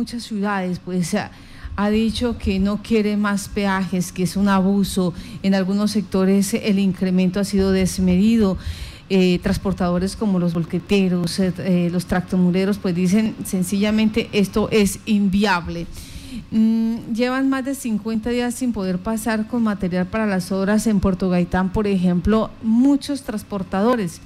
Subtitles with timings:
[0.00, 1.16] muchas ciudades, pues
[1.74, 5.12] ha dicho que no quiere más peajes, que es un abuso.
[5.42, 8.56] En algunos sectores el incremento ha sido desmedido.
[9.10, 15.88] Eh, transportadores como los volqueteros, eh, eh, los tractomureros, pues dicen sencillamente esto es inviable.
[16.52, 21.00] Mm, llevan más de 50 días sin poder pasar con material para las obras en
[21.00, 24.20] Puerto Gaitán, por ejemplo, muchos transportadores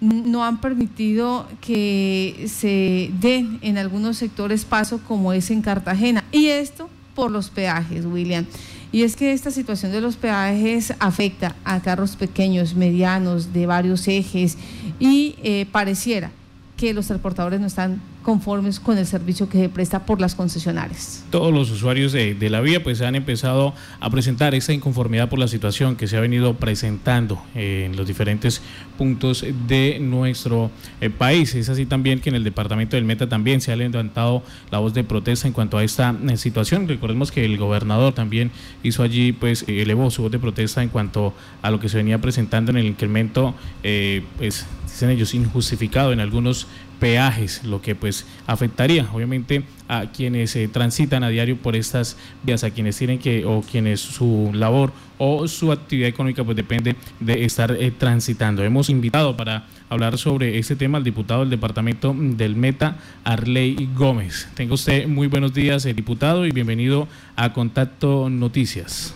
[0.00, 6.24] no han permitido que se den en algunos sectores paso como es en Cartagena.
[6.32, 8.46] Y esto por los peajes, William.
[8.92, 14.06] Y es que esta situación de los peajes afecta a carros pequeños, medianos, de varios
[14.06, 14.56] ejes
[15.00, 16.30] y eh, pareciera
[16.76, 21.24] que los transportadores no están conformes con el servicio que se presta por las concesionarias.
[21.30, 25.46] Todos los usuarios de, la vía pues han empezado a presentar esa inconformidad por la
[25.46, 28.62] situación que se ha venido presentando en los diferentes
[28.98, 31.54] puntos de nuestro eh, país.
[31.54, 34.92] Es así también que en el departamento del Meta también se ha levantado la voz
[34.92, 36.88] de protesta en cuanto a esta eh, situación.
[36.88, 38.50] Recordemos que el gobernador también
[38.82, 42.20] hizo allí, pues elevó su voz de protesta en cuanto a lo que se venía
[42.20, 46.66] presentando en el incremento, eh, pues dicen ellos, injustificado en algunos
[46.98, 52.64] peajes, lo que pues afectaría obviamente a quienes eh, transitan a diario por estas vías,
[52.64, 57.44] a quienes tienen que o quienes su labor o su actividad económica pues depende de
[57.44, 58.64] estar eh, transitando.
[58.64, 64.48] Hemos invitado para hablar sobre este tema al diputado del departamento del Meta, Arley Gómez.
[64.54, 69.14] Tenga usted muy buenos días, eh, diputado, y bienvenido a Contacto Noticias.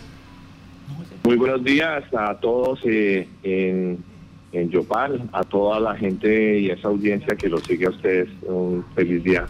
[1.25, 4.10] Muy buenos días a todos en
[4.53, 8.29] en Yopal, a toda la gente y a esa audiencia que lo sigue a ustedes.
[8.43, 9.47] Un feliz día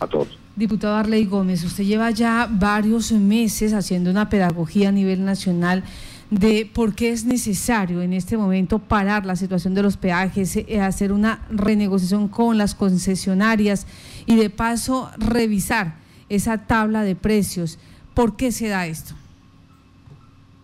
[0.00, 0.38] a todos.
[0.56, 5.84] Diputado Arley Gómez, usted lleva ya varios meses haciendo una pedagogía a nivel nacional
[6.30, 10.80] de por qué es necesario en este momento parar la situación de los peajes, eh,
[10.80, 13.86] hacer una renegociación con las concesionarias
[14.26, 15.94] y de paso revisar
[16.28, 17.78] esa tabla de precios.
[18.12, 19.14] ¿Por qué se da esto?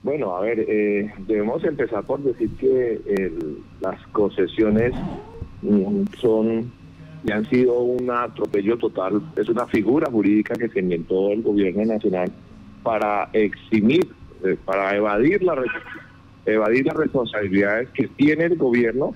[0.04, 3.00] Bueno, a ver, eh, debemos empezar por decir que
[3.80, 4.92] las concesiones
[5.62, 6.70] mm, son
[7.26, 11.86] y han sido un atropello total, es una figura jurídica que se inventó el gobierno
[11.86, 12.30] nacional
[12.82, 14.06] para eximir,
[14.44, 15.56] eh, para evadir, la,
[16.44, 19.14] evadir las responsabilidades que tiene el gobierno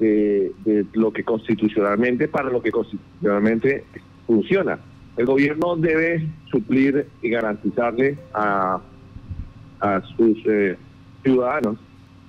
[0.00, 3.84] de, de lo que constitucionalmente, para lo que constitucionalmente
[4.26, 4.78] funciona.
[5.18, 8.80] El gobierno debe suplir y garantizarle a
[9.82, 10.78] a sus eh,
[11.22, 11.76] ciudadanos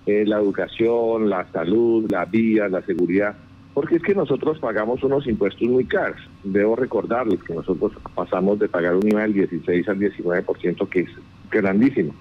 [0.06, 3.36] eh, la educación, la salud, la vía, la seguridad,
[3.74, 6.20] porque es que nosotros pagamos unos impuestos muy caros.
[6.44, 11.10] Debo recordarles que nosotros pasamos de pagar un IVA del 16 al 19%, que es
[11.50, 12.14] grandísimo.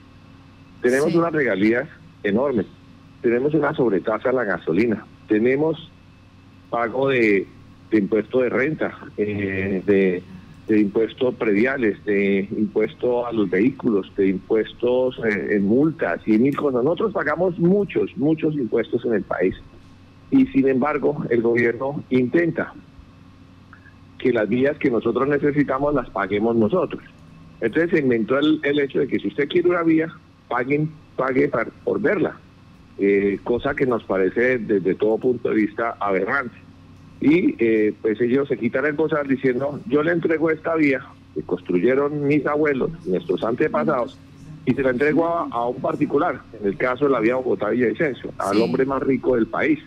[0.81, 1.88] Tenemos unas regalías
[2.22, 2.66] enormes,
[3.20, 5.91] tenemos una sobretasa a la gasolina, tenemos
[6.70, 7.49] pago de,
[7.91, 10.22] de impuesto de renta, eh, de
[10.72, 16.56] de impuestos prediales, de impuestos a los vehículos, de impuestos eh, en multas y mil
[16.56, 16.82] cosas.
[16.82, 19.54] Nosotros pagamos muchos, muchos impuestos en el país
[20.30, 22.72] y sin embargo el gobierno intenta
[24.16, 27.02] que las vías que nosotros necesitamos las paguemos nosotros.
[27.60, 30.10] Entonces se inventó el, hecho de que si usted quiere una vía,
[30.48, 31.50] paguen, pague
[31.84, 32.38] por verla,
[32.98, 36.56] eh, cosa que nos parece desde todo punto de vista aberrante
[37.22, 41.42] y eh, pues ellos se quitan el gozar diciendo yo le entrego esta vía que
[41.42, 44.18] construyeron mis abuelos, nuestros antepasados,
[44.66, 48.60] y se la entrego a, un particular, en el caso de la vía Bogotá-Villavicencio, al
[48.60, 49.78] hombre más rico del país.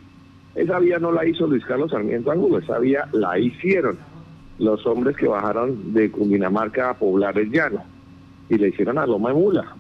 [0.56, 3.98] Esa vía no la hizo Luis Carlos Sarmiento Angulo, esa vía la hicieron
[4.58, 7.84] los hombres que bajaron de Cundinamarca a poblar el llano
[8.50, 9.76] y le hicieron a Loma de Mula.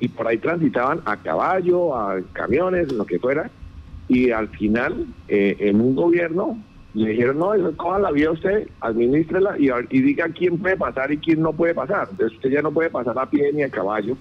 [0.00, 3.50] Y por ahí transitaban a caballo, a camiones, lo que fuera,
[4.08, 6.58] y al final eh, en un gobierno
[6.94, 9.68] le dijeron, no, coja la vía usted, administrela y,
[10.00, 12.08] diga quién puede pasar y quién no puede pasar.
[12.10, 14.16] Entonces usted ya no puede pasar a pie ni a caballo,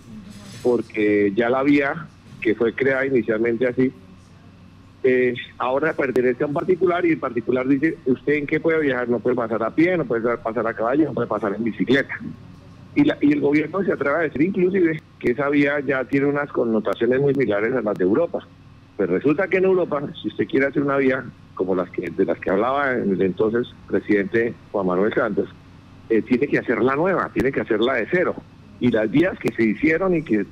[0.62, 2.08] porque ya la vía
[2.42, 3.92] que fue creada inicialmente así,
[5.58, 9.20] ahora pertenece a un particular y el particular dice, usted en qué puede viajar, no
[9.20, 12.20] puede pasar a pie, no puede pasar a caballo, no puede pasar en bicicleta.
[12.96, 16.26] Y, la, y el gobierno se atreve a decir inclusive que esa vía ya tiene
[16.26, 18.46] unas connotaciones muy similares a las de Europa.
[18.98, 21.24] Pues resulta que en Europa, si usted quiere hacer una vía
[21.54, 25.50] como las que de las que hablaba el entonces presidente Juan Manuel Santos,
[26.10, 28.36] eh, tiene que hacerla nueva, tiene que hacerla de cero.
[28.80, 30.46] Y las vías que se hicieron y que,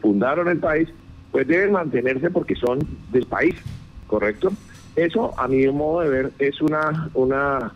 [0.00, 0.88] fundaron el país,
[1.30, 2.80] pues deben mantenerse porque son
[3.12, 3.54] del país,
[4.06, 4.52] ¿correcto?
[4.94, 7.72] Eso, a mi modo de ver, es una, una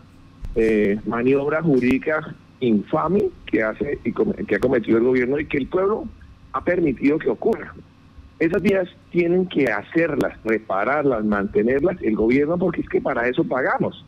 [0.55, 4.13] eh, maniobra jurídica infame que hace y
[4.45, 6.05] que ha cometido el gobierno y que el pueblo
[6.53, 7.73] ha permitido que ocurra.
[8.41, 14.03] Esas vías tienen que hacerlas, repararlas, mantenerlas el gobierno, porque es que para eso pagamos.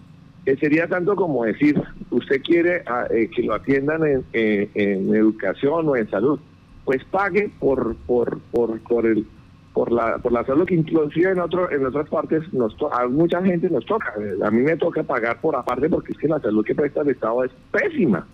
[0.48, 4.02] eh, sería tanto como decir, usted quiere ah, eh, que lo atiendan
[4.34, 6.40] en, educación o en salud,
[6.84, 9.28] pues pague por por por por el
[9.72, 13.40] por la por la salud que inclusive en otro en otras partes nos a mucha
[13.44, 14.16] gente nos toca.
[14.44, 17.10] A mí me toca pagar por aparte porque es que la salud que presta el
[17.10, 18.26] Estado es pésima.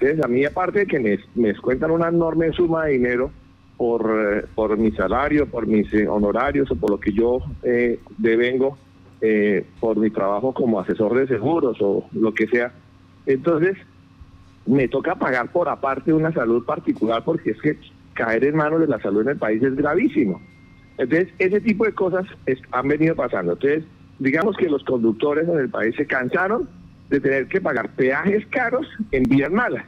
[0.00, 3.30] Entonces a mí aparte de que me, me descuentan una enorme suma de dinero
[3.82, 8.78] por eh, por mi salario por mis honorarios o por lo que yo eh, devengo
[9.20, 12.72] eh, por mi trabajo como asesor de seguros o lo que sea.
[13.26, 13.76] Entonces,
[14.66, 17.76] me toca pagar por aparte una salud particular porque es que
[18.14, 20.40] caer en manos de la salud en el país es gravísimo.
[20.96, 22.24] Entonces, ese tipo de cosas
[22.70, 23.54] han venido pasando.
[23.54, 23.82] Entonces,
[24.20, 26.68] digamos que los conductores en el país se cansaron
[27.10, 29.84] de tener que pagar peajes caros en vías malas.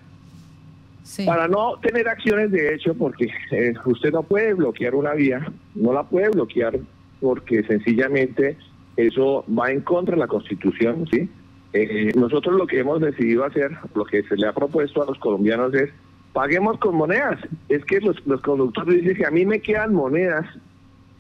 [1.26, 5.92] Para no tener acciones de hecho, porque eh, usted no puede bloquear una vía, no
[5.92, 6.78] la puede bloquear
[7.20, 8.56] porque sencillamente
[8.96, 11.28] eso va en contra de la Constitución, ¿sí?
[11.74, 15.18] Eh, nosotros lo que hemos decidido hacer, lo que se le ha propuesto a los
[15.18, 15.90] colombianos es,
[16.32, 17.38] paguemos con monedas.
[17.68, 20.46] Es que los, los conductores dicen que a mí me quedan monedas,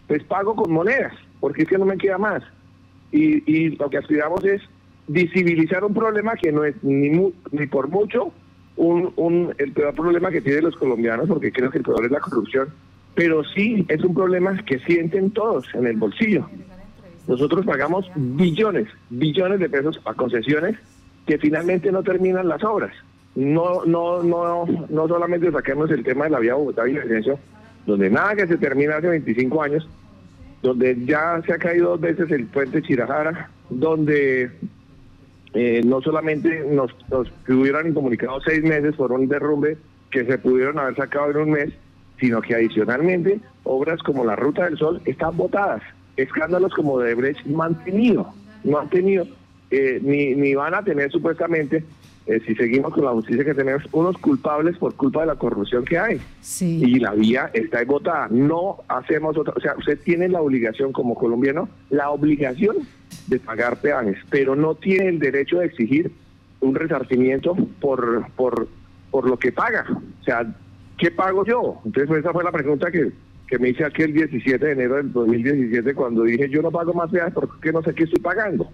[0.06, 2.42] pues pago con monedas, porque es que no me queda más.
[3.12, 4.62] Y, y lo que aspiramos es
[5.08, 7.10] visibilizar un problema que no es ni,
[7.50, 8.32] ni por mucho
[8.76, 12.10] un, un, el peor problema que tienen los colombianos, porque creo que el peor es
[12.10, 12.68] la corrupción,
[13.14, 16.48] pero sí es un problema que sienten todos en el bolsillo.
[17.26, 20.76] Nosotros pagamos billones, billones de pesos a concesiones
[21.26, 22.92] que finalmente no terminan las obras.
[23.34, 27.38] No, no, no, no solamente saquemos el tema de la vía Bogotá-Villavicencio,
[27.86, 29.88] donde nada que se termina hace 25 años,
[30.62, 34.50] donde ya se ha caído dos veces el puente Chirajara, donde
[35.54, 39.76] eh, no solamente nos, nos hubieran comunicado seis meses por un derrumbe
[40.10, 41.70] que se pudieron haber sacado en un mes,
[42.20, 45.82] sino que adicionalmente obras como la Ruta del Sol están votadas
[46.16, 49.26] escándalos como de Brecht mantenido, no han tenido,
[49.70, 51.84] eh, ni, ni van a tener supuestamente,
[52.26, 55.84] eh, si seguimos con la justicia que tenemos, unos culpables por culpa de la corrupción
[55.84, 56.20] que hay.
[56.40, 56.80] Sí.
[56.82, 58.28] Y la vía está votada.
[58.30, 62.76] No hacemos otra, o sea, usted tiene la obligación como colombiano, la obligación
[63.26, 66.12] de pagar peajes, pero no tiene el derecho de exigir
[66.60, 68.68] un resarcimiento por, por,
[69.10, 69.86] por lo que paga.
[70.20, 70.46] O sea,
[70.98, 71.80] ¿qué pago yo?
[71.84, 73.12] Entonces, esa fue la pregunta que,
[73.46, 76.94] que me hice aquí el 17 de enero del 2017 cuando dije yo no pago
[76.94, 78.68] más viajes porque no sé qué estoy pagando.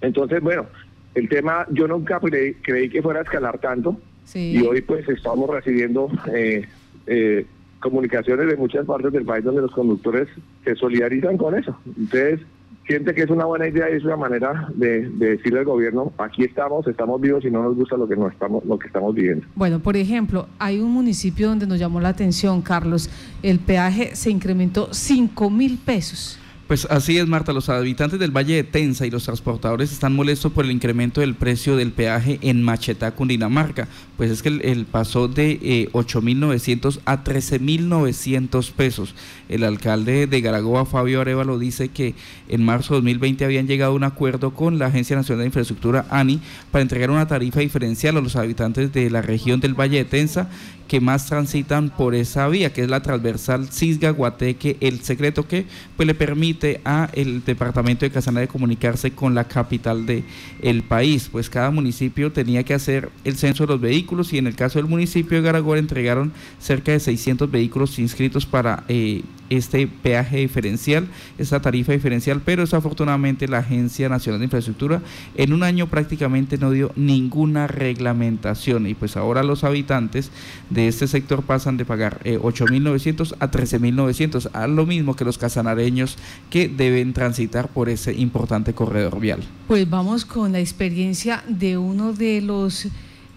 [0.00, 0.66] Entonces, bueno,
[1.14, 3.98] el tema yo nunca creí, que fuera a escalar tanto
[4.34, 6.66] y hoy pues estamos recibiendo eh,
[7.06, 7.46] eh,
[7.80, 10.28] comunicaciones de muchas partes del país donde los conductores
[10.64, 11.78] se solidarizan con eso.
[11.86, 12.40] Entonces,
[12.86, 16.44] siente que es una buena idea y es una manera de, decirle al gobierno, aquí
[16.44, 19.46] estamos, estamos vivos y no nos gusta lo que, no estamos, lo que estamos viviendo.
[19.54, 23.10] Bueno, por ejemplo, hay un municipio donde nos llamó la atención, Carlos,
[23.42, 26.38] el peaje se incrementó 5 mil pesos.
[26.66, 27.52] Pues así es, Marta.
[27.52, 31.36] Los habitantes del Valle de Tensa y los transportadores están molestos por el incremento del
[31.36, 33.86] precio del peaje en Machetá, Cundinamarca.
[34.16, 39.14] Pues es que el, pasó de eh, 8.900 a 13.900 pesos.
[39.48, 42.16] El alcalde de Garagoa, Fabio Arevalo, dice que
[42.48, 46.06] en marzo de 2020 habían llegado a un acuerdo con la Agencia Nacional de Infraestructura,
[46.10, 46.40] ANI,
[46.72, 50.50] para entregar una tarifa diferencial a los habitantes de la región del Valle de Tensa
[50.88, 55.66] que más transitan por esa vía, que es la transversal Cisga-Guateque, el secreto que
[55.96, 60.24] pues le permite a el departamento de Casanare comunicarse con la capital de
[60.62, 64.46] el país, pues cada municipio tenía que hacer el censo de los vehículos y en
[64.46, 69.86] el caso del municipio de Garagora entregaron cerca de 600 vehículos inscritos para eh, este
[69.86, 75.02] peaje diferencial, esta tarifa diferencial, pero desafortunadamente la Agencia Nacional de Infraestructura
[75.34, 80.30] en un año prácticamente no dio ninguna reglamentación y pues ahora los habitantes
[80.70, 85.38] de este sector pasan de pagar 8.900 eh, a 13.900, a lo mismo que los
[85.38, 86.16] casanareños
[86.50, 89.40] que deben transitar por ese importante corredor vial.
[89.68, 92.88] Pues vamos con la experiencia de uno de los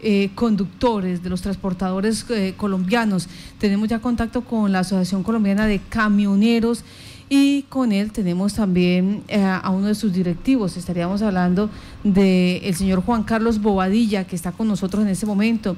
[0.01, 3.27] eh, conductores, de los transportadores eh, colombianos.
[3.58, 6.86] Tenemos ya contacto con la Asociación Colombiana de Camioneros
[7.27, 10.77] y con él tenemos también eh, a uno de sus directivos.
[10.77, 11.70] Estaríamos hablando
[12.03, 15.75] del señor Juan Carlos Bobadilla, que está con nosotros en este momento.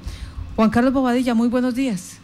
[0.56, 2.20] Juan Carlos Bobadilla, muy buenos días.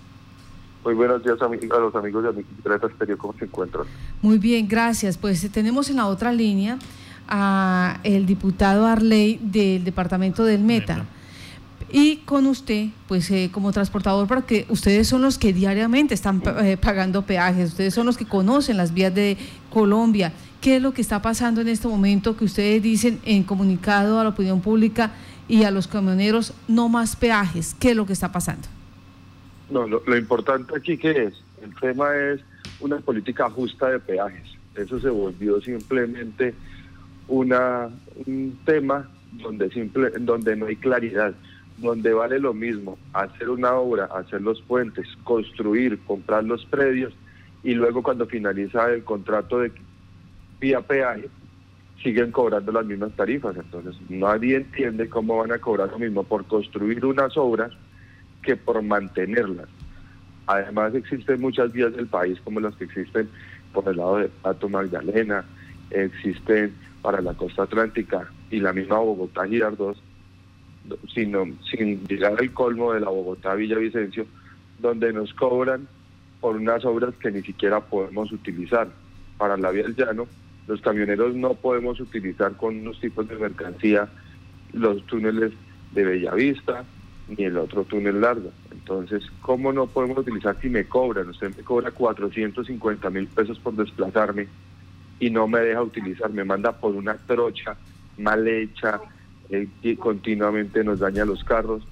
[0.84, 3.88] Muy buenos días a, los amigos de Amigos Exterior, ¿cómo se encuentran?
[4.22, 5.18] Muy bien, gracias.
[5.18, 6.78] Pues tenemos en la otra línea
[7.28, 11.06] a el diputado Arley del departamento del Meta
[11.90, 16.78] y con usted, pues eh, como transportador, porque ustedes son los que diariamente están eh,
[16.78, 19.38] pagando peajes, ustedes son los que conocen las vías de
[19.70, 20.34] Colombia.
[20.62, 24.24] ¿Qué es lo que está pasando en este momento que ustedes dicen en comunicado a
[24.24, 25.12] la opinión pública
[25.48, 27.76] y a los camioneros, no más peajes?
[27.80, 28.68] ¿Qué es lo que está pasando?
[29.70, 32.42] No, lo, lo importante aquí que es, el tema es
[32.80, 34.44] una política justa de peajes.
[34.76, 36.54] Eso se volvió simplemente
[37.28, 37.90] una,
[38.26, 41.34] un tema donde, simple, donde no hay claridad,
[41.78, 47.14] donde vale lo mismo hacer una obra, hacer los puentes, construir, comprar los predios
[47.64, 49.72] y luego cuando finaliza el contrato de
[50.60, 51.30] vía peaje
[52.02, 53.56] siguen cobrando las mismas tarifas.
[53.56, 57.72] Entonces nadie entiende cómo van a cobrar lo mismo por construir unas obras
[58.42, 59.68] que por mantenerlas.
[60.48, 63.30] Además existen muchas vías del país como las que existen
[63.74, 65.44] por el lado de Pato Magdalena,
[65.92, 69.98] existen para la costa atlántica y la misma Bogotá Girardot,
[71.14, 74.26] sino, sin llegar al colmo de la Bogotá Villavicencio,
[74.80, 75.88] donde nos cobran
[76.40, 78.88] por unas obras que ni siquiera podemos utilizar.
[79.38, 80.28] Para la vía del llano,
[80.68, 84.08] los camioneros no podemos utilizar con unos tipos de mercancía
[84.74, 85.54] los túneles
[85.94, 86.84] de Bellavista
[87.30, 88.52] ni el otro túnel largo.
[88.72, 91.30] Entonces, ¿cómo no podemos utilizar si me cobran?
[91.30, 94.48] Usted me cobra 450 mil pesos por desplazarme
[95.20, 97.76] y no me deja utilizar, me manda por una trocha
[98.18, 99.00] mal hecha,
[99.50, 101.84] eh, y continuamente nos daña los carros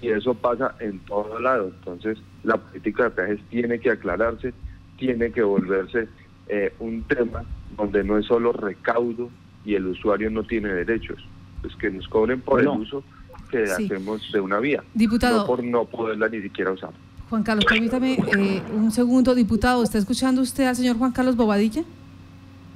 [0.00, 1.72] y eso pasa en todo lado.
[1.78, 4.52] Entonces, la política de peajes tiene que aclararse,
[4.98, 6.08] tiene que volverse
[6.48, 7.44] eh, un tema
[7.76, 9.30] donde no es solo recaudo
[9.64, 11.24] y el usuario no tiene derechos,
[11.60, 13.02] pues que nos cobren por el uso
[13.50, 16.90] que hacemos de una vía, diputado, no por no poderla ni siquiera usar.
[17.30, 21.84] Juan Carlos, permítame eh, un segundo, diputado, ¿está escuchando usted al señor Juan Carlos Bobadilla?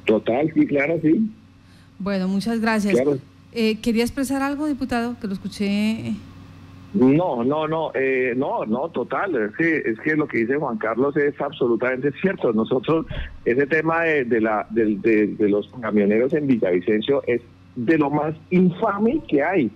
[0.04, 1.30] Total, sí, claro, sí.
[1.98, 2.96] Bueno, muchas gracias.
[3.58, 5.16] Eh, ¿Quería expresar algo, diputado?
[5.18, 6.12] Que lo escuché.
[6.92, 9.34] No, no, no, eh, no, no, total.
[9.34, 12.52] Es que, es que lo que dice Juan Carlos es absolutamente cierto.
[12.52, 13.06] Nosotros,
[13.46, 17.40] ese tema de, la, de, los camioneros en Villavicencio es
[17.76, 19.70] de lo más infame que hay.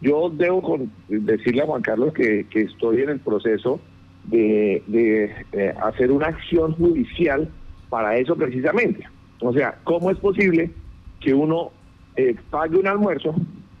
[0.00, 3.78] Yo debo decirle a Juan Carlos que, estoy en el proceso
[4.24, 7.48] de, de hacer una acción judicial
[7.90, 9.06] para eso precisamente.
[9.38, 10.72] O sea, ¿cómo es posible
[11.20, 11.70] que uno
[12.16, 13.34] eh, pague un almuerzo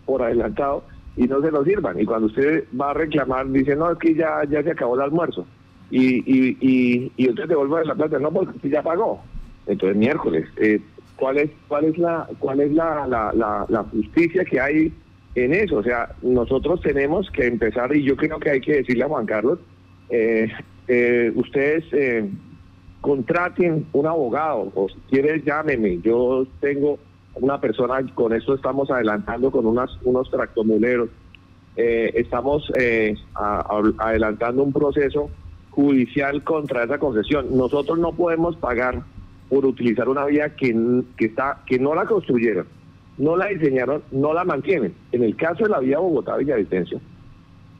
[0.06, 0.84] por adelantado
[1.16, 2.00] y no se lo sirvan?
[2.00, 5.02] Y cuando usted va a reclamar, dice, no, es que ya, ya se acabó el
[5.02, 5.46] almuerzo.
[5.90, 9.20] Y, y, y, y usted devuelve la plata, no, porque ya pagó.
[9.66, 10.80] Entonces, miércoles, eh,
[11.16, 14.92] ¿cuál es cuál es la cuál es la, la, la, justicia que hay
[15.34, 15.78] en eso?
[15.78, 19.26] O sea, nosotros tenemos que empezar, y yo creo que hay que decirle a Juan
[19.26, 19.58] Carlos,
[20.08, 20.48] eh,
[20.88, 21.84] eh, ustedes
[23.00, 26.00] contraten un abogado o si quieres llámeme.
[26.02, 26.98] Yo tengo
[27.34, 31.08] una persona, con esto estamos adelantando con unas, unos tractomuleros.
[31.76, 35.30] Eh, estamos eh, adelantando un proceso
[35.70, 37.56] judicial contra esa concesión.
[37.56, 39.02] Nosotros no podemos pagar
[39.48, 42.66] por utilizar una vía que, que, está, que no la construyeron,
[43.18, 44.94] no la diseñaron, no la mantienen.
[45.12, 47.00] En el caso de la vía Bogotá-Villavicencio,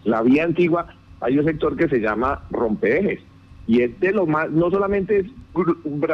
[0.05, 3.21] la vía antigua, hay un sector que se llama rompeejes
[3.67, 5.27] y es de lo más, no solamente es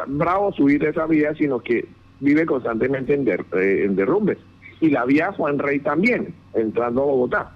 [0.08, 1.88] bravo subir esa vía, sino que
[2.20, 4.38] vive constantemente en, eh, en derrumbes.
[4.80, 7.52] Y la vía Juan Rey también, entrando a Bogotá.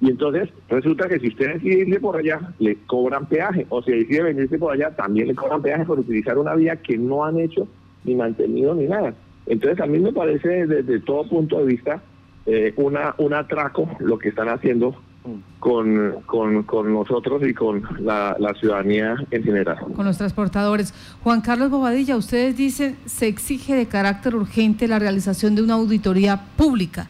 [0.00, 3.66] Y entonces resulta que si usted decide irse por allá, le cobran peaje.
[3.70, 6.98] O si decide venirse por allá, también le cobran peaje por utilizar una vía que
[6.98, 7.66] no han hecho
[8.04, 9.14] ni mantenido ni nada.
[9.46, 12.02] Entonces a mí me parece desde todo punto de vista
[12.46, 14.94] eh, una, un atraco lo que están haciendo
[15.58, 19.78] con, con, nosotros y con la, ciudadanía en general.
[19.94, 20.94] Con los transportadores.
[21.22, 26.40] Juan Carlos Bobadilla, ustedes dicen se exige de carácter urgente la realización de una auditoría
[26.56, 27.08] pública.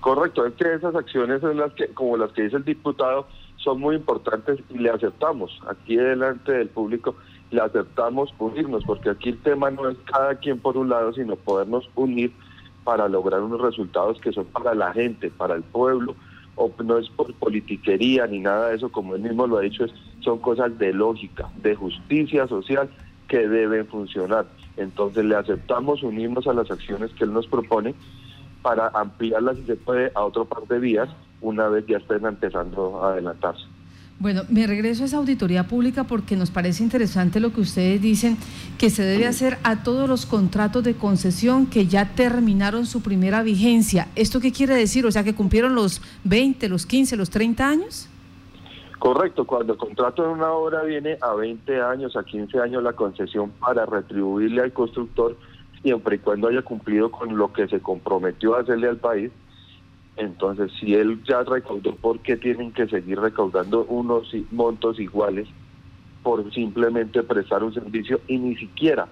[0.00, 3.80] Correcto, es que esas acciones son las que, como las que dice el diputado, son
[3.80, 7.16] muy importantes y le aceptamos aquí delante del público,
[7.50, 11.34] le aceptamos unirnos, porque aquí el tema no es cada quien por un lado, sino
[11.34, 12.32] podernos unir
[12.86, 16.14] para lograr unos resultados que son para la gente, para el pueblo,
[16.54, 19.86] o no es por politiquería ni nada de eso, como él mismo lo ha dicho,
[20.20, 22.88] son cosas de lógica, de justicia social
[23.26, 24.46] que deben funcionar.
[24.76, 27.92] Entonces le aceptamos unirnos a las acciones que él nos propone
[28.62, 31.08] para ampliarlas si se puede a otro par de vías
[31.40, 33.64] una vez ya estén empezando a adelantarse.
[34.18, 38.38] Bueno, me regreso a esa auditoría pública porque nos parece interesante lo que ustedes dicen
[38.78, 43.42] que se debe hacer a todos los contratos de concesión que ya terminaron su primera
[43.42, 44.08] vigencia.
[44.16, 45.04] ¿Esto qué quiere decir?
[45.04, 48.08] O sea, que cumplieron los 20, los 15, los 30 años.
[48.98, 52.94] Correcto, cuando el contrato de una obra viene a 20 años, a 15 años la
[52.94, 55.36] concesión para retribuirle al constructor
[55.82, 59.30] siempre y cuando haya cumplido con lo que se comprometió a hacerle al país,
[60.16, 65.46] entonces, si él ya recaudó, ¿por qué tienen que seguir recaudando unos montos iguales
[66.22, 69.06] por simplemente prestar un servicio y ni siquiera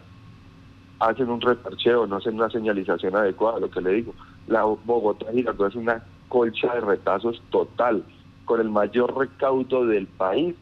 [0.99, 3.61] hacen un reparcheo, no hacen una señalización adecuada?
[3.61, 4.15] Lo que le digo,
[4.47, 8.03] la Bogotá Girardot es una colcha de retazos total,
[8.47, 10.55] con el mayor recaudo del país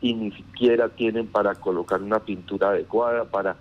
[0.00, 3.56] y ni siquiera tienen para colocar una pintura adecuada, para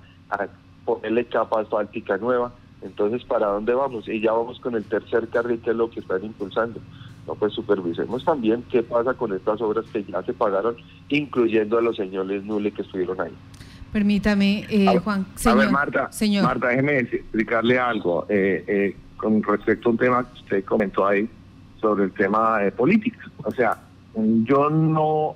[0.85, 4.07] ponerle capa asfáltica nueva Entonces, ¿para dónde vamos?
[4.07, 6.79] Y ya vamos con el tercer carril, que es lo que están impulsando.
[7.25, 10.77] No, pues supervisemos también qué pasa con estas obras que ya se pagaron,
[11.09, 13.33] incluyendo a los señores Nule que estuvieron ahí.
[13.91, 15.25] Permítame, eh, Juan.
[15.35, 16.43] Señor, a ver, Marta, señor.
[16.43, 21.27] Marta, déjeme explicarle algo eh, eh, con respecto a un tema que usted comentó ahí
[21.81, 23.29] sobre el tema de política.
[23.43, 23.77] O sea,
[24.15, 25.35] yo no,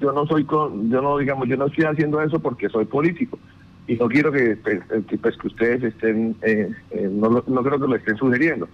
[0.00, 3.38] yo no soy, con, yo no digamos, yo no estoy haciendo eso porque soy político
[3.86, 4.80] y no quiero que, pues,
[5.20, 6.36] pues que ustedes estén,
[7.12, 8.68] no, no creo que lo estén sugiriendo.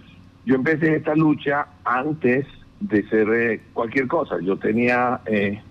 [0.45, 2.45] Yo empecé esta lucha antes
[2.79, 4.37] de ser cualquier cosa.
[4.41, 5.61] Yo tenía eh,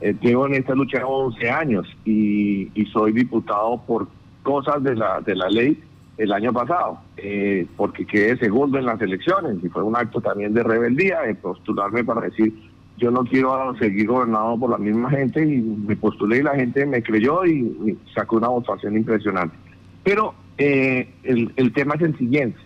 [0.00, 4.08] eh, tengo en esta lucha 11 años y, soy diputado por
[4.42, 5.82] cosas de la, de la ley
[6.16, 10.54] el año pasado, eh, porque quedé segundo en las elecciones y fue un acto también
[10.54, 12.54] de rebeldía, de postularme para decir,
[12.98, 16.84] yo no quiero seguir gobernado por la misma gente y me postulé y la gente
[16.84, 19.56] me creyó y, sacó una votación impresionante.
[20.04, 22.58] Pero eh, el, el, tema es el siguiente,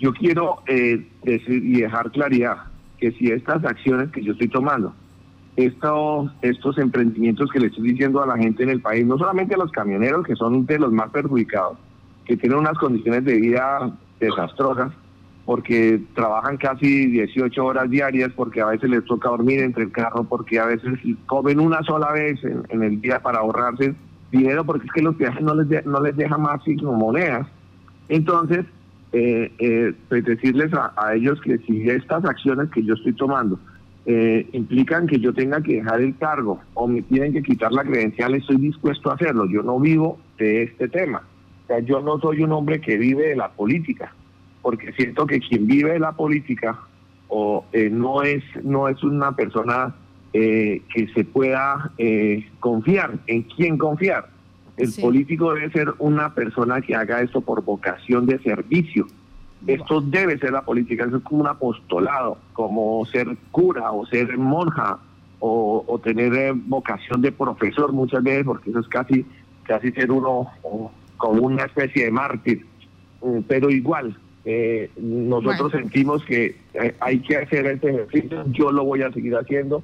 [0.00, 2.56] yo quiero decir y dejar claridad
[2.98, 4.94] que si estas acciones que yo estoy tomando,
[5.56, 9.54] estos, estos emprendimientos que le estoy diciendo a la gente en el país, no solamente
[9.54, 11.78] a los camioneros, que son de los más perjudicados,
[12.24, 14.92] que tienen unas condiciones de vida desastrosas,
[15.48, 20.24] porque trabajan casi 18 horas diarias, porque a veces les toca dormir entre el carro,
[20.24, 23.94] porque a veces comen una sola vez en, el día para ahorrarse
[24.30, 27.46] dinero, porque es que los viajes no les, no les deja más sino monedas.
[28.10, 28.66] Entonces,
[29.12, 33.58] eh, eh, pues decirles a, a ellos que si estas acciones que yo estoy tomando,
[34.04, 37.84] eh, implican que yo tenga que dejar el cargo o me tienen que quitar la
[37.84, 39.46] credencial, estoy dispuesto a hacerlo.
[39.46, 41.22] Yo no vivo de este tema.
[41.64, 44.12] O sea, yo no soy un hombre que vive de la política,
[44.68, 46.78] porque siento que quien vive la política
[47.28, 49.94] o eh, no es no es una persona
[50.32, 51.92] eh, que se pueda
[52.60, 53.14] confiar.
[53.26, 54.28] ¿En quién confiar?
[54.76, 59.06] El político debe ser una persona que haga esto por vocación de servicio
[59.66, 64.98] esto debe ser la política, es como un apostolado, como ser cura o ser monja
[65.40, 69.24] o, tener eh, vocación de profesor muchas veces, porque eso es casi,
[69.64, 70.48] casi ser uno
[71.16, 72.66] como una especie de mártir.
[73.22, 78.84] Mm, pero igual, eh, nosotros sentimos que eh, hay que hacer este ejercicio, yo lo
[78.84, 79.82] voy a seguir haciendo,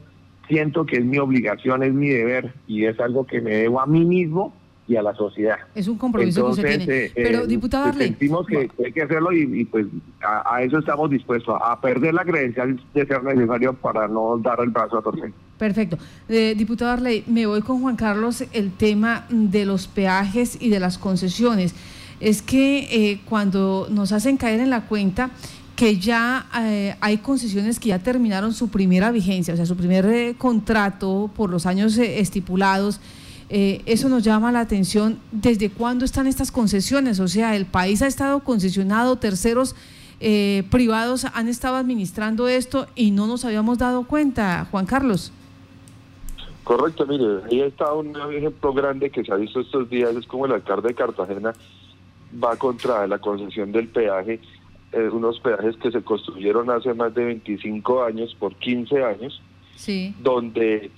[0.48, 3.86] siento que es mi obligación, es mi deber y es algo que me debo a
[3.86, 4.52] mí mismo
[4.86, 5.56] y a la sociedad.
[5.74, 7.04] Es un compromiso que usted tiene.
[7.04, 8.08] Eh, Pero, eh, diputado Arley...
[8.08, 9.86] Sentimos que hay que hacerlo y, pues
[10.22, 14.70] a, eso estamos dispuestos, a perder la credencial de ser necesario para no dar el
[14.70, 15.32] brazo a torcer.
[15.58, 15.96] Perfecto.
[16.28, 20.80] Eh, diputado Arley, me voy con Juan Carlos el tema de los peajes y de
[20.80, 21.74] las concesiones.
[22.20, 25.31] Es que eh, cuando nos hacen caer en la cuenta
[25.77, 26.46] que ya
[27.00, 31.66] hay concesiones que ya terminaron su primera vigencia, o sea, su primer contrato por los
[31.66, 33.00] años estipulados,
[33.50, 35.18] eh, eso nos llama la atención.
[35.31, 37.20] ¿Desde cuándo están estas concesiones?
[37.20, 39.74] O sea, el país ha estado concesionado, terceros
[40.20, 45.33] eh, privados han estado administrando esto y no nos habíamos dado cuenta, Juan Carlos.
[46.62, 50.46] Correcto, mire, ahí está un ejemplo grande que se ha visto estos días, es como
[50.46, 51.53] el alcalde de Cartagena
[52.42, 54.40] va contra la concesión del peaje,
[54.92, 59.42] eh, unos peajes que se construyeron hace más de 25 años, por 15 años,
[59.77, 60.14] sí.
[60.20, 60.90] donde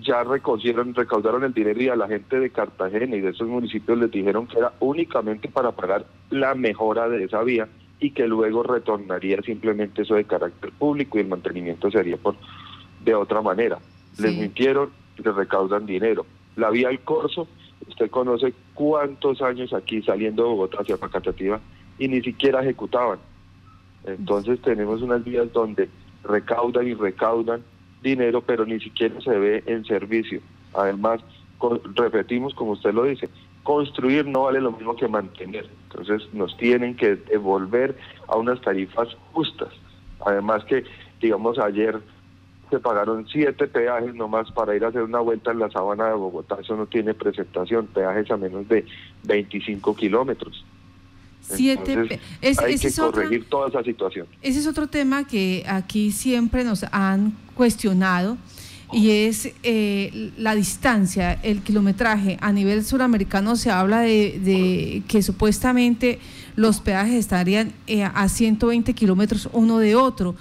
[0.00, 3.98] ya recogieron, recaudaron el dinero y a la gente de Cartagena y de esos municipios
[3.98, 7.68] les dijeron que era únicamente para pagar la mejora de esa vía
[7.98, 12.36] y que luego retornaría simplemente eso de carácter público y el mantenimiento sería por
[13.04, 13.78] de otra manera.
[14.18, 16.26] Les mintieron, les recaudan dinero.
[16.56, 17.48] La vía del Corso,
[17.88, 21.60] usted conoce cuántos años aquí saliendo de Bogotá hacia Pacatativa
[21.98, 23.18] y ni siquiera ejecutaban.
[24.06, 25.90] Entonces tenemos unas vías donde
[26.24, 27.62] recaudan y recaudan
[28.02, 30.40] dinero, pero ni siquiera se ve en servicio.
[30.72, 31.20] Además,
[31.94, 33.28] repetimos, como usted lo dice,
[33.64, 35.68] construir no vale lo mismo que mantener.
[35.90, 37.94] Entonces nos tienen que devolver
[38.28, 39.74] a unas tarifas justas.
[40.24, 40.84] Además que,
[41.20, 42.00] digamos, ayer
[42.70, 46.14] se pagaron siete peajes nomás para ir a hacer una vuelta en la sabana de
[46.14, 46.58] Bogotá.
[46.60, 48.86] Eso no tiene presentación, peajes a menos de
[49.24, 50.64] 25 kilómetros.
[51.42, 54.26] Siete hay que corregir toda esa situación.
[54.40, 58.36] Ese es otro tema que aquí siempre nos han cuestionado
[58.92, 62.38] y es eh, la distancia, el kilometraje.
[62.40, 66.18] A nivel suramericano se habla de, que supuestamente
[66.56, 70.34] los peajes estarían eh, a 120 kilómetros uno de otro.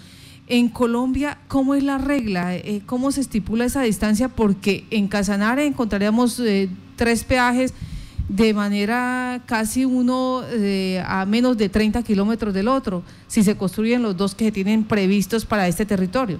[0.49, 2.55] En Colombia, ¿cómo es la regla?
[2.55, 4.29] Eh, ¿Cómo se estipula esa distancia?
[4.29, 6.41] Porque en Casanare encontraríamos
[6.95, 7.73] tres peajes
[8.29, 14.03] de manera casi uno eh, a menos de 30 kilómetros del otro, si se construyen
[14.03, 16.39] los dos que se tienen previstos para este territorio.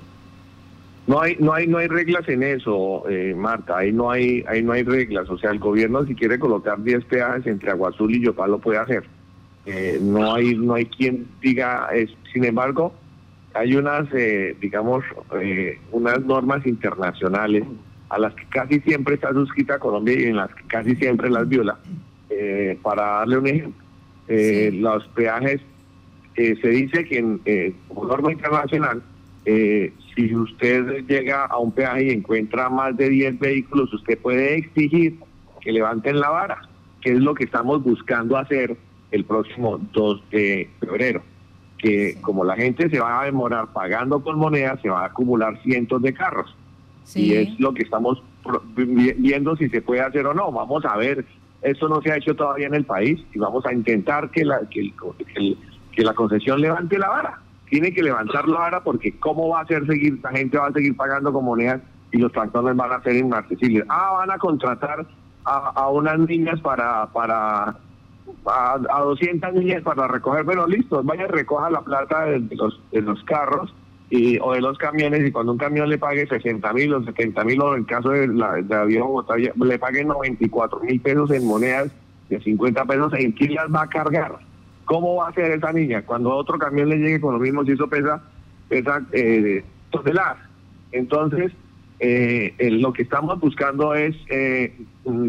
[1.07, 3.79] No hay, no hay, no hay reglas en eso, eh, Marta.
[3.79, 5.27] Ahí no hay, ahí no hay reglas.
[5.31, 8.59] O sea, el gobierno si quiere colocar 10 peajes entre Agua Azul y Yopal lo
[8.59, 9.05] puede hacer.
[9.65, 11.89] Eh, no hay no hay quien diga,
[12.31, 12.93] sin embargo,
[13.53, 15.03] hay unas, eh, digamos,
[15.41, 17.63] eh, unas normas internacionales
[18.09, 21.47] a las que casi siempre está suscrita Colombia y en las que casi siempre las
[21.47, 21.77] viola.
[22.81, 23.83] para darle un ejemplo,
[24.27, 25.61] los peajes,
[26.35, 27.41] se dice que en,
[27.87, 29.01] como norma internacional,
[29.43, 35.19] si usted llega a un peaje y encuentra más de 10 vehículos, usted puede exigir
[35.59, 36.61] que levanten la vara,
[37.01, 38.77] que es lo que estamos buscando hacer
[39.11, 41.23] el próximo 2 de febrero.
[41.79, 45.61] Que como la gente se va a demorar pagando con monedas, se va a acumular
[45.63, 46.55] cientos de carros.
[47.15, 48.21] Y es lo que estamos
[48.75, 50.51] viendo si se puede hacer o no.
[50.51, 51.25] Vamos a ver,
[51.61, 54.59] esto no se ha hecho todavía en el país y vamos a intentar que la,
[54.69, 54.93] que,
[55.91, 57.41] que la concesión levante la vara.
[57.69, 60.73] Tiene que levantar la vara porque cómo va a hacer seguir, la gente va a
[60.73, 63.85] seguir pagando con monedas y los tractores van a ser inaccesibles.
[63.89, 65.05] Ah, van a contratar
[65.45, 67.75] a, unas niñas para, para
[68.45, 73.01] a, a 200 niñas para recoger, pero listo, vaya recoja la plata de, los, de
[73.01, 73.73] los carros
[74.09, 77.43] y, o de los camiones y cuando un camión le pague 60 mil o 70
[77.43, 79.09] mil o en el caso de la, de avión
[79.55, 81.91] le pague 94 mil pesos en monedas
[82.29, 84.37] de 50 pesos, ¿en quién las va a cargar?
[84.85, 86.03] ¿Cómo va a ser esa niña?
[86.03, 88.21] Cuando otro camión le llegue con lo mismo, si eso pesa,
[88.67, 90.37] pesa eh, toneladas.
[90.91, 91.51] Entonces,
[91.99, 94.75] eh, lo que estamos buscando es, eh,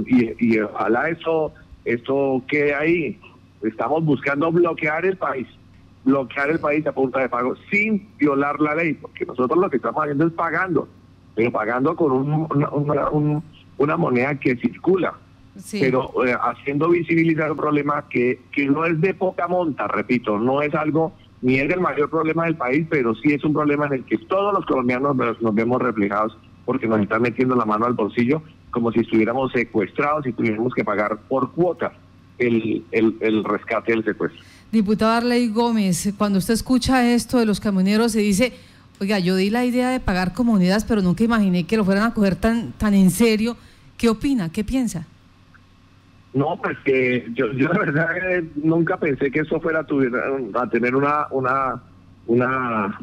[0.07, 1.53] y, y, ojalá eso,
[1.85, 3.19] eso quede ahí,
[3.63, 5.47] estamos buscando bloquear el país,
[6.05, 9.77] bloquear el país a punta de pago sin violar la ley, porque nosotros lo que
[9.77, 10.89] estamos haciendo es pagando,
[11.35, 13.43] pero pagando con un,
[13.79, 15.15] una, moneda que circula.
[15.73, 20.63] pero eh, haciendo visibilizar el problema que, que no es de poca monta, repito, no
[20.63, 21.13] es algo,
[21.43, 24.19] ni es el mayor problema del país, pero sí es un problema en el que
[24.19, 28.93] todos los colombianos nos vemos reflejados porque nos están metiendo la mano al bolsillo como
[28.93, 31.93] si estuviéramos secuestrados y tuviéramos que pagar por cuota
[32.39, 34.43] el, el, rescate del secuestro.
[34.73, 38.55] Diputado Arley Gómez, cuando usted escucha esto de los camioneros, se dice,
[39.01, 42.15] oiga, yo di la idea de pagar comunidades, pero nunca imaginé que lo fueran a
[42.15, 43.57] coger tan, tan en serio.
[43.99, 44.51] ¿Qué opina?
[44.51, 45.07] ¿Qué piensa?
[46.33, 50.71] No, pues que yo, yo la verdad eh, nunca pensé que eso fuera a, a
[50.71, 51.83] tener una, una,
[52.27, 53.01] una,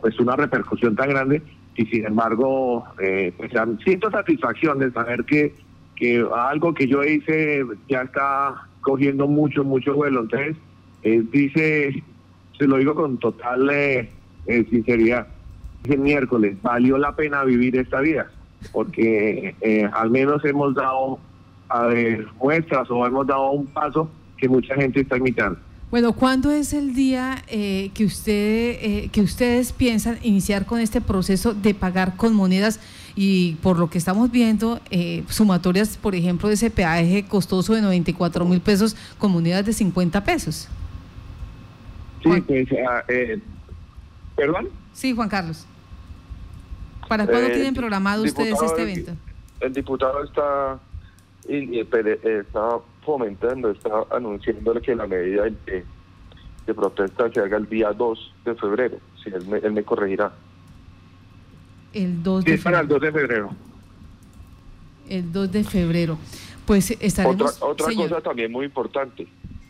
[0.00, 1.42] pues una repercusión tan grande
[1.76, 3.52] y sin embargo eh, pues
[3.84, 5.54] siento satisfacción de saber que,
[5.96, 10.22] que algo que yo hice ya está cogiendo mucho, mucho vuelo.
[10.22, 10.56] Entonces,
[11.02, 12.02] eh, dice,
[12.58, 14.10] se lo digo con total eh,
[14.46, 15.26] eh, sinceridad,
[15.82, 18.30] dice miércoles, valió la pena vivir esta vida,
[18.72, 19.54] porque
[19.92, 21.18] al menos hemos dado
[22.38, 25.58] muestras o hemos dado un paso que mucha gente está imitando.
[25.90, 28.32] Bueno, ¿cuándo es el día eh, que, usted,
[28.80, 32.78] eh, que ustedes piensan iniciar con este proceso de pagar con monedas?
[33.16, 37.82] Y por lo que estamos viendo, eh, sumatorias, por ejemplo, de ese peaje costoso de
[37.82, 40.68] 94 mil pesos con monedas de 50 pesos.
[42.22, 43.02] Sí, pues, ah,
[44.36, 44.68] ¿perdón?
[44.92, 45.66] Sí, Juan Carlos.
[47.08, 49.12] ¿Para cuándo tienen programado ustedes este evento?
[49.58, 50.78] El, diputado está,
[51.48, 55.84] está fomentando, está anunciando que la medida de,
[56.74, 58.98] protesta se haga el día 2 de febrero.
[59.22, 60.32] Si él, me, él me corregirá.
[61.92, 62.64] El 2 de febrero.
[62.64, 63.50] para el 2 de febrero.
[65.08, 66.18] El 2 de febrero.
[66.64, 67.60] Pues estaremos...
[67.60, 69.26] Otra, otra cosa también muy importante.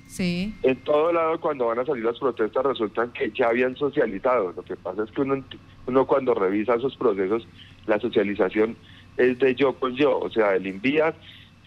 [0.06, 0.54] Sí.
[0.64, 4.52] En todo lado cuando van a salir las protestas resultan que ya habían socializado.
[4.52, 5.42] Lo que pasa es que uno,
[5.86, 7.46] uno cuando revisa esos procesos,
[7.86, 8.76] la socialización
[9.16, 10.18] es de yo con yo.
[10.18, 11.14] O sea, el envía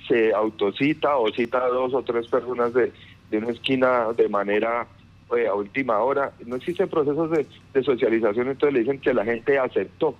[0.07, 2.91] se autocita o cita a dos o tres personas de,
[3.29, 4.87] de una esquina de manera
[5.35, 6.31] eh, a última hora.
[6.45, 10.15] No existen procesos de, socialización, entonces le dicen que la gente aceptó,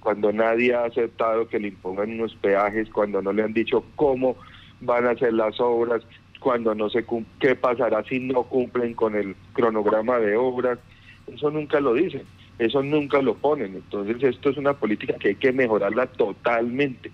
[0.00, 4.36] cuando nadie ha aceptado que le impongan unos peajes, cuando no le han dicho cómo
[4.80, 6.02] van a hacer las obras,
[6.40, 7.04] cuando no se
[7.38, 10.78] qué pasará si no cumplen con el cronograma de obras.
[11.26, 12.22] Eso nunca lo dicen,
[12.58, 13.74] eso nunca lo ponen.
[13.76, 17.10] Entonces esto es una política que hay que mejorarla totalmente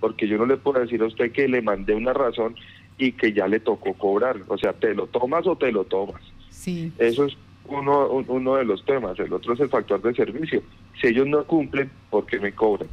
[0.00, 2.56] porque yo no le puedo decir a usted que le mandé una razón
[2.98, 4.38] y que ya le tocó cobrar.
[4.48, 6.22] O sea, te lo tomas o te lo tomas.
[6.48, 6.92] Sí.
[6.98, 7.36] Eso es
[7.66, 9.18] uno, uno de los temas.
[9.18, 10.62] El otro es el factor de servicio.
[11.00, 12.88] Si ellos no cumplen, ¿por qué me cobran?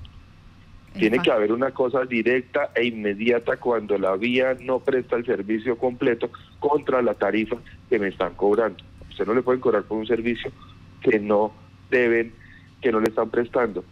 [0.94, 5.78] Tiene que haber una cosa directa e inmediata cuando la vía no presta el servicio
[5.78, 8.84] completo contra la tarifa que me están cobrando.
[9.10, 10.52] Usted no le pueden cobrar por un servicio
[11.02, 11.54] que no
[11.92, 12.34] deben,
[12.82, 13.84] que no le están prestando.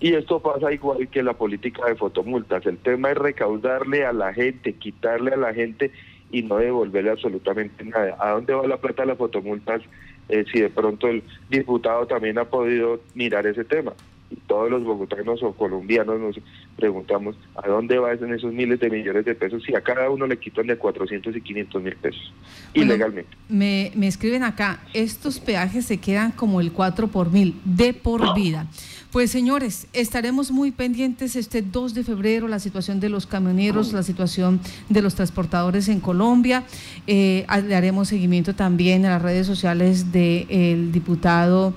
[0.00, 2.64] Y esto pasa igual que la política de fotomultas.
[2.64, 5.90] El tema es recaudarle a la gente, quitarle a la gente
[6.30, 8.16] y no devolverle absolutamente nada.
[8.18, 9.82] ¿A dónde va la plata de las fotomultas?
[10.30, 13.92] Eh, si de pronto el diputado también ha podido mirar ese tema.
[14.30, 16.40] Y todos los bogotanos o colombianos nos
[16.76, 20.38] preguntamos a dónde van esos miles de millones de pesos si a cada uno le
[20.38, 22.32] quitan de 400 y 500 mil pesos
[22.74, 23.36] ilegalmente.
[23.48, 28.34] Me, me escriben acá, estos peajes se quedan como el 4 por mil de por
[28.34, 28.66] vida.
[29.10, 34.04] Pues señores, estaremos muy pendientes este 2 de febrero, la situación de los camioneros, la
[34.04, 36.62] situación de los transportadores en Colombia.
[37.08, 41.74] Eh, le haremos seguimiento también a las redes sociales del diputado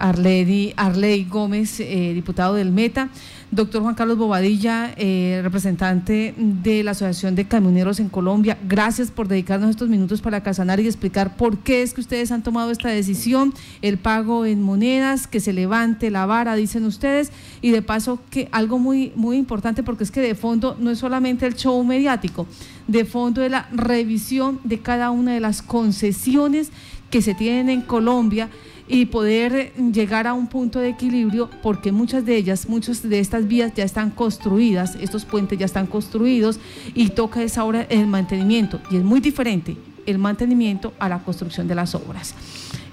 [0.00, 3.10] Arley, Arley Gómez, eh, diputado del Meta.
[3.52, 9.26] Doctor Juan Carlos Bobadilla, eh, representante de la Asociación de Camioneros en Colombia, gracias por
[9.26, 12.90] dedicarnos estos minutos para casanar y explicar por qué es que ustedes han tomado esta
[12.90, 18.20] decisión, el pago en monedas, que se levante la vara, dicen ustedes, y de paso
[18.30, 21.82] que algo muy, muy importante, porque es que de fondo no es solamente el show
[21.82, 22.46] mediático,
[22.86, 26.70] de fondo es la revisión de cada una de las concesiones
[27.10, 28.48] que se tienen en Colombia
[28.90, 33.46] y poder llegar a un punto de equilibrio porque muchas de ellas, muchas de estas
[33.46, 36.58] vías ya están construidas, estos puentes ya están construidos
[36.94, 39.76] y toca esa ahora el mantenimiento y es muy diferente
[40.06, 42.34] el mantenimiento a la construcción de las obras.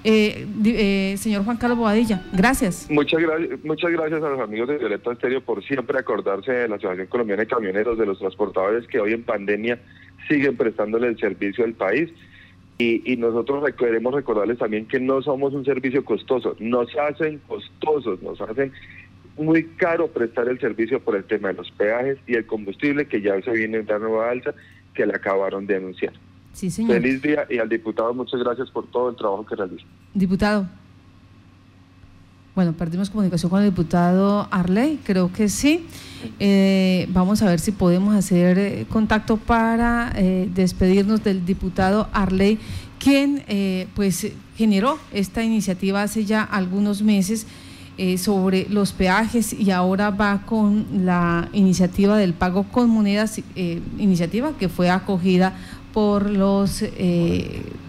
[0.04, 2.88] Eh, eh, señor Juan Carlos Boadilla, gracias.
[2.88, 3.58] Muchas, gracias.
[3.64, 7.42] muchas gracias a los amigos de Violeta Estéreo por siempre acordarse de la Asociación Colombiana
[7.42, 9.80] de Camioneros, de los transportadores que hoy en pandemia
[10.28, 12.10] siguen prestándole el servicio al país
[12.78, 18.40] y, nosotros queremos recordarles también que no somos un servicio costoso, nos hacen costosos, nos
[18.40, 18.72] hacen
[19.36, 23.20] muy caro prestar el servicio por el tema de los peajes y el combustible que
[23.20, 24.54] ya se viene en la nueva alza
[24.94, 26.12] que le acabaron de anunciar.
[26.52, 27.00] Sí, señor.
[27.00, 29.84] Feliz día y al diputado muchas gracias por todo el trabajo que realiza.
[30.14, 30.68] Diputado.
[32.58, 35.86] Bueno, perdimos comunicación con el diputado Arley, creo que sí.
[36.40, 42.58] Eh, vamos a ver si podemos hacer eh, contacto para eh, despedirnos del diputado Arley,
[42.98, 43.44] quien
[43.94, 47.46] pues generó esta iniciativa hace ya algunos meses
[48.16, 54.68] sobre los peajes y ahora va con la iniciativa del pago con monedas, iniciativa que
[54.68, 55.54] fue acogida
[55.92, 56.82] por los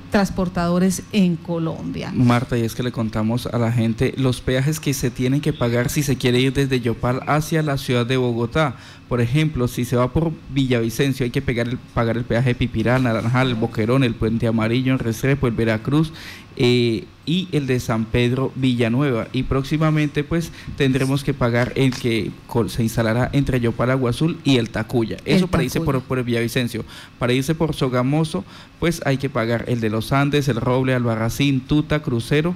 [0.09, 2.11] transportadores en Colombia.
[2.13, 5.53] Marta, y es que le contamos a la gente los peajes que se tienen que
[5.53, 8.75] pagar si se quiere ir desde Yopal hacia la ciudad de Bogotá.
[9.09, 12.55] Por ejemplo, si se va por Villavicencio hay que pagar el, pagar el peaje de
[12.55, 16.13] Pipiral, Naranjal, el Boquerón, el Puente Amarillo, en Restrepo, el Veracruz
[16.55, 19.27] eh, y el de San Pedro Villanueva.
[19.33, 22.31] Y próximamente pues tendremos que pagar el que
[22.67, 25.17] se instalará entre Yopal, Agua Azul y el Tacuya.
[25.25, 26.85] Eso para irse por, por Villavicencio.
[27.17, 28.45] Para irse por Sogamoso
[28.79, 32.53] pues hay que pagar el de los Andes, el Roble, Albarracín, Tuta, Crucero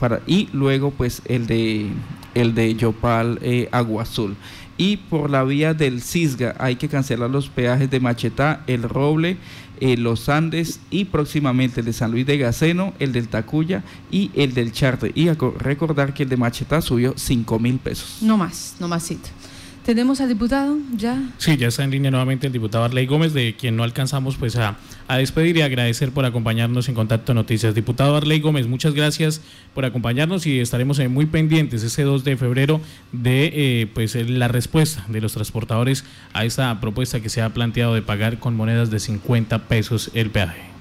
[0.00, 1.90] para, y luego pues el de
[2.34, 4.36] el de Yopal eh, Agua Azul
[4.82, 9.36] y por la vía del Cisga hay que cancelar los peajes de Machetá, El Roble,
[9.78, 14.32] eh, Los Andes y próximamente el de San Luis de Gaceno, el del Tacuya y
[14.34, 15.12] el del Charte.
[15.14, 18.18] Y recordar que el de Machetá subió 5 mil pesos.
[18.22, 19.12] No más, no más.
[19.84, 21.20] ¿Tenemos al diputado ya?
[21.38, 24.54] Sí, ya está en línea nuevamente el diputado Arley Gómez, de quien no alcanzamos pues
[24.56, 24.76] a,
[25.08, 27.74] despedir y agradecer por acompañarnos en Contacto Noticias.
[27.74, 29.40] Diputado Arley Gómez, muchas gracias
[29.74, 35.04] por acompañarnos y estaremos muy pendientes ese 2 de febrero de eh, pues la respuesta
[35.08, 39.00] de los transportadores a esta propuesta que se ha planteado de pagar con monedas de
[39.00, 40.71] 50 pesos el peaje.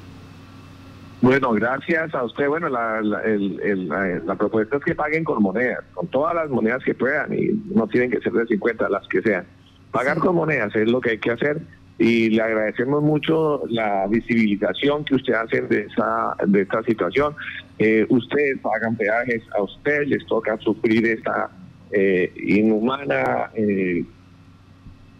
[1.21, 2.47] Bueno, gracias a usted.
[2.47, 7.31] Bueno, la, la, propuesta es que paguen con monedas, con todas las monedas que puedan
[7.31, 9.45] y no tienen que ser de 50, las que sean.
[9.91, 11.61] Pagar con monedas es lo que hay que hacer
[11.99, 17.35] y le agradecemos mucho la visibilización que usted hace de esa de esta situación.
[17.77, 21.51] Eh, ustedes pagan peajes, a ustedes les toca sufrir esta
[21.91, 24.03] eh, inhumana eh,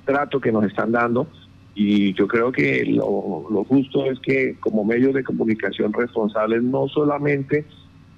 [0.06, 1.28] trato que nos están dando
[1.74, 7.66] y yo creo que lo, justo es que como medios de comunicación responsables no solamente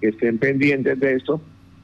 [0.02, 1.40] estén pendientes de esto,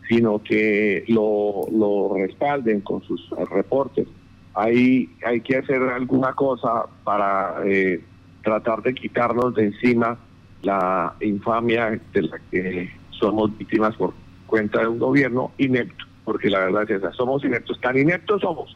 [0.07, 4.07] sino que lo, respalden con sus reportes.
[4.55, 8.01] Hay, hay que hacer alguna cosa para eh,
[8.43, 10.17] tratar de quitarnos de encima
[10.63, 14.13] la infamia de la que somos víctimas por
[14.47, 18.75] cuenta de un gobierno inepto, porque la verdad es esa, somos ineptos, tan ineptos somos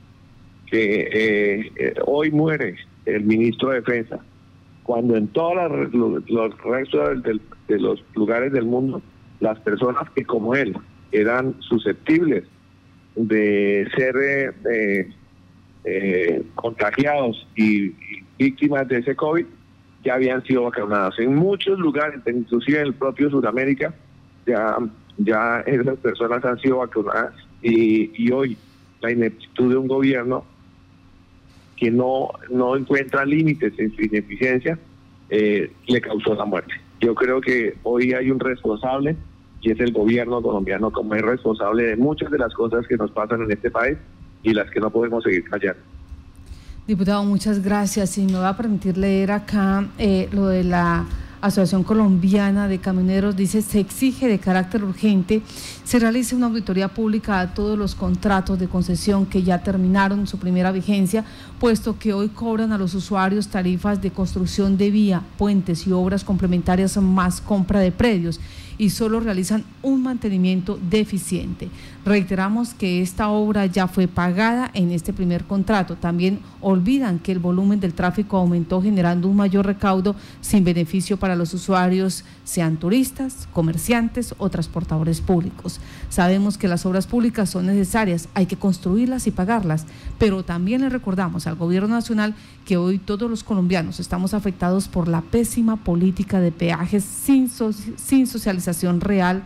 [0.74, 4.18] que eh, eh, hoy muere el ministro de Defensa,
[4.82, 5.56] cuando en todos
[5.94, 7.22] los, restos
[7.68, 9.00] de, los lugares del mundo,
[9.40, 10.76] las personas que como él
[11.12, 12.46] eran susceptibles
[13.16, 14.16] de ser
[15.86, 17.94] eh, contagiados y,
[18.40, 19.46] víctimas de ese COVID,
[20.04, 21.20] ya habían sido vacunados.
[21.20, 23.94] En muchos lugares, inclusive en el propio Sudamérica,
[24.48, 24.78] ya,
[25.20, 28.58] ya esas personas han sido vacunadas y hoy
[29.02, 30.46] la ineptitud de un gobierno
[31.78, 34.78] que no, no encuentra límites en su ineficiencia,
[35.30, 36.74] eh, le causó la muerte.
[37.02, 39.16] Yo creo que hoy hay un responsable
[39.62, 43.12] y es el gobierno colombiano como es responsable de muchas de las cosas que nos
[43.12, 43.98] pasan en este país
[44.44, 45.82] y las que no podemos seguir callando.
[46.86, 48.18] Diputado, muchas gracias.
[48.18, 51.06] Y me va a permitir leer acá eh, lo de la
[51.40, 53.36] Asociación Colombiana de Camioneros.
[53.36, 55.42] Dice, se exige de carácter urgente,
[55.84, 60.40] se realice una auditoría pública a todos los contratos de concesión que ya terminaron su
[60.40, 61.24] primera vigencia,
[61.63, 66.26] puesto que hoy cobran a los usuarios tarifas de construcción de vía, puentes y obras
[66.26, 68.41] complementarias más compra de predios
[68.78, 71.69] y solo realizan un mantenimiento deficiente.
[72.06, 75.95] Reiteramos que esta obra ya fue pagada en este primer contrato.
[75.95, 81.36] También olvidan que el volumen del tráfico aumentó generando un mayor recaudo sin beneficio para
[81.36, 85.80] los usuarios, sean turistas, comerciantes o transportadores públicos.
[86.10, 89.86] Sabemos que las obras públicas son necesarias, hay que construirlas y pagarlas,
[90.17, 92.36] pero también le recordamos gobierno nacional
[92.66, 98.28] que hoy todos los colombianos estamos afectados por la pésima política de peajes sin, sin
[98.28, 99.44] socialización real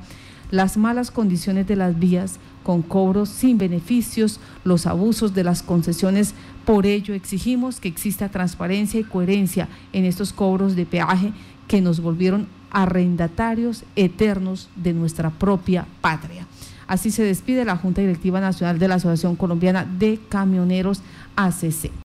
[0.52, 6.34] las malas condiciones de las vías con cobros sin beneficios, los abusos de las concesiones.
[6.66, 11.34] Por ello exigimos que exista transparencia y coherencia en estos cobros de peaje
[11.68, 16.46] que nos volvieron arrendatarios eternos de nuestra propia patria.
[16.88, 21.02] Así se despide la Junta Directiva Nacional de la Asociación Colombiana de Camioneros
[21.38, 21.92] ACC.